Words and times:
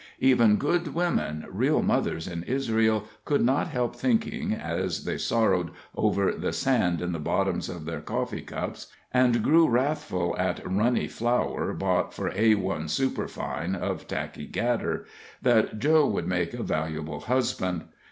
Even 0.19 0.55
good 0.55 0.95
women, 0.95 1.45
real 1.47 1.83
mothers 1.83 2.27
in 2.27 2.41
Israel, 2.45 3.03
could 3.23 3.43
not 3.43 3.67
help 3.67 3.95
thinking, 3.95 4.51
as 4.51 5.05
they 5.05 5.15
sorrowed 5.15 5.69
over 5.95 6.31
the 6.31 6.51
sand 6.51 7.03
in 7.03 7.11
the 7.11 7.19
bottoms 7.19 7.69
of 7.69 7.85
their 7.85 8.01
coffee 8.01 8.41
cups, 8.41 8.87
and 9.13 9.43
grew 9.43 9.69
wrathful 9.69 10.35
at 10.39 10.57
"runney" 10.63 11.07
flour 11.07 11.71
bought 11.73 12.15
for 12.15 12.31
"A 12.35 12.55
1 12.55 12.87
Superfine" 12.87 13.75
of 13.75 14.07
Tackey 14.07 14.47
& 14.47 14.47
Gatter, 14.51 15.05
that 15.43 15.77
Joe 15.77 16.07
would 16.07 16.25
make 16.27 16.55
a 16.55 16.63
valuable 16.63 17.19
husband. 17.19 17.83